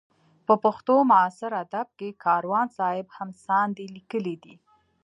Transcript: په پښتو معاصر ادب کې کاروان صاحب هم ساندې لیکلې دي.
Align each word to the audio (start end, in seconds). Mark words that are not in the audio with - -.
په 0.45 0.53
پښتو 0.63 0.95
معاصر 1.11 1.51
ادب 1.63 1.87
کې 1.99 2.09
کاروان 2.25 2.67
صاحب 2.77 3.07
هم 3.17 3.29
ساندې 3.45 3.85
لیکلې 3.95 4.35
دي. 4.43 4.55